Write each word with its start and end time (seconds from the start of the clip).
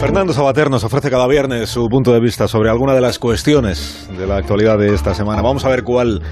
Fernando 0.00 0.32
Sabater 0.32 0.70
nos 0.70 0.84
ofrece 0.84 1.10
cada 1.10 1.26
viernes 1.26 1.70
su 1.70 1.88
punto 1.88 2.12
de 2.12 2.20
vista 2.20 2.46
sobre 2.46 2.70
alguna 2.70 2.94
de 2.94 3.00
las 3.00 3.18
cuestiones 3.18 4.08
de 4.16 4.28
la 4.28 4.36
actualidad 4.36 4.78
de 4.78 4.94
esta 4.94 5.12
semana. 5.12 5.42
Vamos 5.42 5.64
a 5.64 5.68
ver 5.68 5.82
cuál 5.82 6.22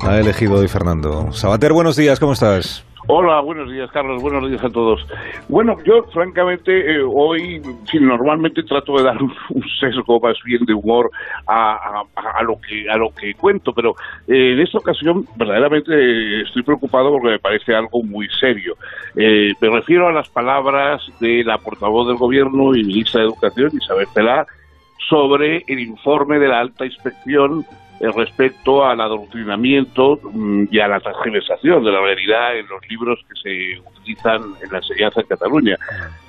ha 0.00 0.18
elegido 0.18 0.56
hoy 0.56 0.68
Fernando. 0.68 1.32
Sabater, 1.32 1.72
buenos 1.72 1.96
días, 1.96 2.20
¿cómo 2.20 2.34
estás? 2.34 2.84
Hola, 3.06 3.40
buenos 3.40 3.70
días, 3.70 3.90
Carlos. 3.92 4.22
Buenos 4.22 4.48
días 4.48 4.64
a 4.64 4.70
todos. 4.70 5.06
Bueno, 5.48 5.76
yo, 5.84 6.04
francamente, 6.04 6.96
eh, 6.96 7.02
hoy, 7.02 7.60
normalmente 8.00 8.62
trato 8.62 8.96
de 8.96 9.02
dar 9.02 9.22
un, 9.22 9.30
sesgo 9.78 10.18
más 10.20 10.38
bien 10.42 10.64
de 10.64 10.72
humor 10.72 11.10
a, 11.46 12.02
lo 12.42 12.58
que 12.60 12.88
a 12.90 12.96
lo 12.96 13.10
que 13.14 13.34
cuento, 13.34 13.74
pero 13.74 13.94
eh, 14.26 14.52
en 14.54 14.60
esta 14.60 14.78
ocasión, 14.78 15.26
verdaderamente, 15.36 16.42
estoy 16.42 16.62
preocupado 16.62 17.10
porque 17.10 17.28
me 17.28 17.38
parece 17.38 17.74
algo 17.74 18.02
muy 18.02 18.26
serio. 18.40 18.76
Eh, 19.16 19.52
me 19.60 19.68
refiero 19.68 20.08
a 20.08 20.12
las 20.12 20.30
palabras 20.30 21.02
de 21.20 21.44
la 21.44 21.58
portavoz 21.58 22.08
del 22.08 22.16
Gobierno 22.16 22.74
y 22.74 22.84
ministra 22.84 23.20
de 23.20 23.26
Educación, 23.26 23.70
Isabel 23.74 24.06
Pelá, 24.14 24.46
sobre 25.08 25.64
el 25.66 25.80
informe 25.80 26.38
de 26.38 26.48
la 26.48 26.60
alta 26.60 26.86
inspección 26.86 27.66
eh, 28.00 28.10
respecto 28.14 28.84
al 28.84 29.00
adoctrinamiento 29.00 30.18
mm, 30.20 30.64
y 30.68 30.80
a 30.80 30.88
la 30.88 30.98
transgiversación 30.98 31.84
de 31.84 31.92
la 31.92 32.00
realidad 32.00 32.58
en 32.58 32.66
los 32.66 32.80
libros 32.90 33.20
que 33.28 33.40
se 33.40 33.80
utilizan 33.80 34.42
en 34.62 34.72
la 34.72 34.78
enseñanza 34.78 35.20
en 35.20 35.26
Cataluña. 35.28 35.76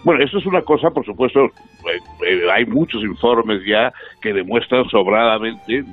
Bueno, 0.04 0.24
esto 0.24 0.38
es 0.38 0.46
una 0.46 0.62
cosa, 0.62 0.92
por 0.92 1.04
supuesto, 1.04 1.46
eh, 1.46 2.00
eh, 2.28 2.42
hay 2.52 2.68
muchos 2.68 3.02
informes 3.02 3.66
ya 3.66 3.92
que 4.22 4.32
demuestran 4.32 4.88
sobradamente, 4.90 5.84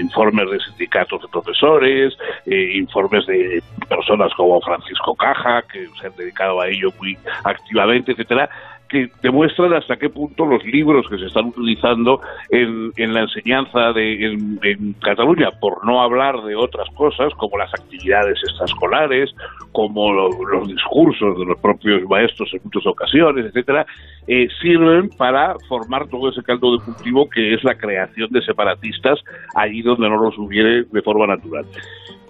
informes 0.00 0.50
de 0.50 0.60
sindicatos 0.60 1.22
de 1.22 1.28
profesores, 1.28 2.18
informes 2.44 3.24
de 3.26 3.62
personas 3.88 4.32
como 4.34 4.60
Francisco 4.60 5.14
Caja, 5.14 5.62
que 5.72 5.86
se 6.00 6.08
han 6.08 6.16
dedicado 6.16 6.60
a 6.60 6.68
ello 6.68 6.90
muy 6.98 7.16
activamente, 7.44 8.12
etcétera, 8.12 8.50
que 8.88 9.10
demuestran 9.22 9.74
hasta 9.74 9.96
qué 9.96 10.08
punto 10.08 10.46
los 10.46 10.64
libros 10.64 11.06
que 11.08 11.18
se 11.18 11.26
están 11.26 11.46
utilizando 11.46 12.20
en, 12.50 12.92
la 12.96 13.20
enseñanza 13.22 13.92
de, 13.92 14.32
en, 14.62 14.94
Cataluña, 15.00 15.50
por 15.60 15.84
no 15.84 16.02
hablar 16.02 16.42
de 16.42 16.56
otras 16.56 16.88
cosas 16.94 17.32
como 17.34 17.58
las 17.58 17.72
actividades 17.74 18.38
extraescolares, 18.48 19.34
como 19.72 20.12
los 20.12 20.68
discursos 20.68 21.38
de 21.38 21.44
los 21.44 21.58
propios 21.60 22.02
maestros 22.08 22.50
en 22.52 22.60
muchas 22.64 22.86
ocasiones, 22.86 23.46
etcétera, 23.46 23.86
eh, 24.26 24.48
sirven 24.60 25.10
para 25.10 25.54
formar 25.68 26.08
todo 26.08 26.30
ese 26.30 26.42
caldo 26.42 26.76
de 26.76 26.84
cultivo 26.84 27.28
que 27.28 27.54
es 27.54 27.64
la 27.64 27.76
creación 27.76 28.30
de 28.30 28.42
separatistas 28.42 29.20
allí 29.54 29.82
donde 29.82 30.08
no 30.08 30.22
los 30.22 30.36
hubiere 30.38 30.84
de 30.84 31.02
forma 31.02 31.26
natural. 31.26 31.64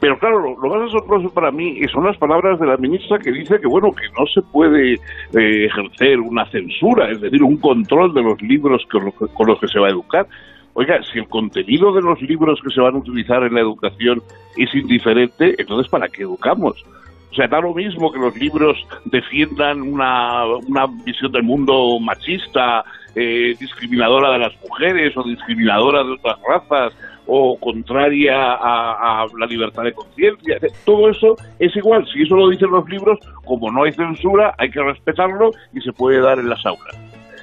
Pero 0.01 0.19
claro, 0.19 0.57
lo, 0.61 0.69
más 0.69 0.89
asombroso 0.89 1.29
para 1.31 1.51
mí 1.51 1.81
son 1.93 2.05
las 2.05 2.17
palabras 2.19 2.61
de 2.61 2.67
la 2.67 2.77
ministra 2.77 3.19
que 3.19 3.33
dice 3.33 3.61
que 3.61 3.67
bueno 3.67 3.91
que 3.93 4.07
no 4.17 4.27
se 4.27 4.43
puede 4.43 4.95
eh, 4.95 5.67
ejercer 5.67 6.21
una 6.21 6.49
censura, 6.51 7.11
es 7.11 7.21
decir, 7.21 7.43
un 7.43 7.57
control 7.57 8.15
de 8.15 8.23
los 8.23 8.41
libros 8.41 8.87
con 8.87 9.47
los 9.49 9.59
que 9.59 9.69
se 9.69 9.81
va 9.81 9.89
a 9.89 9.91
educar. 9.91 10.27
Oiga, 10.75 11.03
si 11.13 11.19
el 11.19 11.27
contenido 11.27 11.93
de 11.93 12.03
los 12.03 12.23
libros 12.23 12.61
que 12.63 12.71
se 12.71 12.81
van 12.81 12.95
a 12.95 12.99
utilizar 12.99 13.43
en 13.43 13.55
la 13.55 13.61
educación 13.61 14.23
es 14.57 14.73
indiferente, 14.73 15.57
entonces 15.59 15.91
¿para 15.91 16.09
qué 16.09 16.23
educamos? 16.23 16.85
O 17.31 17.35
sea, 17.35 17.47
da 17.47 17.61
lo 17.61 17.75
mismo 17.75 18.11
que 18.11 18.19
los 18.19 18.37
libros 18.37 18.77
defiendan 19.05 19.83
una, 19.83 20.47
una 20.47 20.87
visión 21.05 21.31
del 21.31 21.43
mundo 21.43 21.99
machista, 22.01 22.85
eh, 23.15 23.55
discriminadora 23.59 24.33
de 24.33 24.39
las 24.39 24.53
mujeres 24.63 25.17
o 25.17 25.23
discriminadora 25.25 26.05
de 26.05 26.13
otras 26.13 26.39
razas 26.49 26.93
o 27.27 27.59
contraria 27.59 28.35
a, 28.55 29.27
la 29.39 29.47
libertad 29.47 29.83
de 29.83 29.93
conciencia. 29.93 30.59
Todo 30.85 31.11
eso 31.11 31.37
es 31.59 31.75
igual. 31.77 32.07
Si 32.13 32.23
eso 32.23 32.37
lo 32.37 32.49
dicen 32.49 32.71
los 32.71 32.89
libros, 32.89 33.19
como 33.45 33.71
no 33.71 33.85
hay 33.85 33.93
censura, 33.93 34.55
hay 34.57 34.71
que 34.71 34.83
respetarlo 34.83 35.51
y 35.75 35.81
se 35.81 35.93
puede 35.93 36.21
dar 36.21 36.39
en 36.39 36.49
las 36.49 36.65
aulas. 36.65 36.97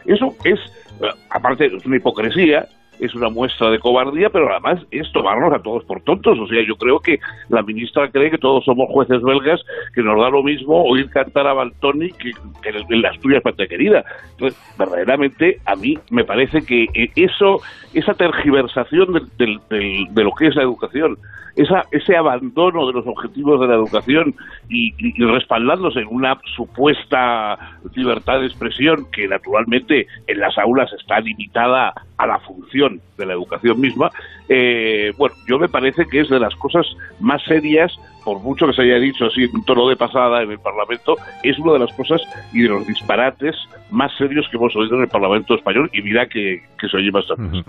Eso 0.06 0.34
es, 0.44 0.60
eh, 1.02 1.10
aparte, 1.30 1.66
es 1.68 1.86
una 1.86 1.98
hipocresía, 1.98 2.68
es 3.00 3.14
una 3.16 3.30
muestra 3.30 3.70
de 3.70 3.80
cobardía, 3.80 4.30
pero 4.30 4.50
además 4.52 4.86
es 4.92 5.12
tomarnos 5.12 5.54
a 5.54 5.62
todos 5.62 5.84
por 5.86 6.02
tontos. 6.02 6.38
O 6.40 6.48
sea, 6.48 6.66
yo 6.66 6.76
creo 6.76 7.00
que 7.00 7.20
la 7.50 7.62
ministra 7.62 8.10
cree 8.10 8.32
que 8.32 8.38
todos 8.38 8.64
somos 8.66 8.88
jueces 8.90 9.22
belgas, 9.22 9.62
que 9.94 10.02
nos 10.02 10.20
da 10.20 10.30
lo 10.30 10.44
mismo 10.44 10.84
oír 10.84 11.10
cantar 11.10 11.48
a 11.48 11.54
Baltoni 11.54 12.12
que, 12.12 12.32
en 12.64 13.02
las 13.02 13.20
tuyas, 13.20 13.42
patria 13.42 13.68
querida. 13.68 14.04
Entonces, 14.32 14.60
verdaderamente, 14.78 15.60
a 15.66 15.76
mí 15.76 15.98
me 16.10 16.24
parece 16.24 16.62
que 16.62 16.84
eh, 16.94 17.10
eso, 17.16 17.60
esa 17.94 18.14
tergiversación 18.14 19.14
de 19.38 20.24
lo 20.24 20.32
que 20.32 20.48
es 20.48 20.56
la 20.56 20.64
educación, 20.64 21.18
esa, 21.56 21.86
ese 21.92 22.16
abandono 22.18 22.88
de 22.88 22.94
los 22.94 23.08
objetivos 23.08 23.60
de 23.62 23.68
la 23.68 23.76
educación 23.76 24.36
y, 24.70 24.92
respaldándose 25.24 26.00
en 26.00 26.08
una 26.10 26.38
supuesta 26.56 27.58
libertad 27.96 28.40
de 28.40 28.48
expresión 28.48 29.08
que 29.12 29.28
naturalmente 29.28 30.08
en 30.28 30.40
las 30.40 30.58
aulas 30.58 30.92
está 30.94 31.20
limitada 31.20 31.94
a 32.18 32.28
la 32.28 32.40
función 32.40 33.02
de 33.18 33.26
la 33.26 33.34
educación 33.34 33.80
misma, 33.80 34.10
eh, 34.50 35.12
bueno, 35.18 35.36
yo 35.48 35.58
me 35.58 35.68
parece 35.68 36.06
que 36.06 36.22
es 36.22 36.30
de 36.30 36.40
las 36.40 36.56
cosas 36.56 36.86
más 37.20 37.44
serias 37.44 37.92
por 38.26 38.40
mucho 38.42 38.66
que 38.66 38.74
se 38.74 38.82
haya 38.82 39.00
dicho 39.00 39.26
así 39.26 39.44
en 39.44 39.64
tono 39.64 39.88
de 39.88 39.96
pasada 39.96 40.42
en 40.42 40.52
el 40.52 40.60
Parlamento, 40.60 41.16
es 41.44 41.58
una 41.60 41.74
de 41.74 41.80
las 41.80 41.94
cosas 41.94 42.20
y 42.52 42.64
de 42.64 42.70
los 42.70 42.86
disparates 42.88 43.56
más 43.92 44.12
serios 44.18 44.48
que 44.50 44.58
hemos 44.58 44.76
oído 44.76 44.96
en 44.96 45.04
el 45.04 45.08
Parlamento 45.08 45.54
español 45.54 45.90
y 45.94 46.02
mira 46.02 46.26
que, 46.26 46.60
se 46.82 46.98
oye 46.98 47.12
bastante. 47.12 47.64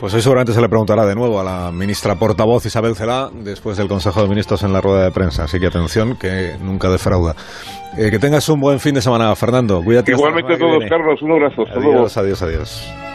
Pues 0.00 0.14
hoy 0.14 0.20
seguramente 0.20 0.52
se 0.52 0.60
le 0.60 0.68
preguntará 0.68 1.04
de 1.04 1.14
nuevo 1.14 1.40
a 1.40 1.44
la 1.44 1.72
ministra 1.72 2.14
portavoz 2.14 2.64
Isabel 2.64 2.94
Celá 2.94 3.28
después 3.32 3.76
del 3.76 3.88
Consejo 3.88 4.22
de 4.22 4.28
Ministros 4.28 4.62
en 4.62 4.72
la 4.72 4.80
rueda 4.80 5.04
de 5.04 5.10
prensa, 5.10 5.44
así 5.44 5.58
que 5.58 5.66
atención 5.66 6.16
que 6.16 6.54
nunca 6.62 6.88
defrauda. 6.88 7.34
Eh, 7.98 8.10
que 8.10 8.18
tengas 8.18 8.48
un 8.48 8.60
buen 8.60 8.78
fin 8.78 8.94
de 8.94 9.00
semana, 9.00 9.34
Fernando. 9.34 9.82
Cuídate. 9.82 10.12
Igualmente 10.12 10.56
todos, 10.56 10.84
Carlos. 10.88 11.20
Un 11.22 11.32
abrazo. 11.32 11.64
adiós, 11.74 12.16
adiós, 12.16 12.42
adiós. 12.42 13.07